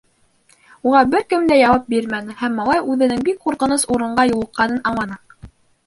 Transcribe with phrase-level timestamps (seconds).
[0.91, 5.25] Уға бер кем дә яуап бирмәне һәм малай үҙенең бик ҡурҡыныс урынға юлыҡҡанын аңланы.